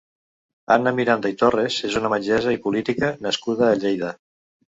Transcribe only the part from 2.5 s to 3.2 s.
i política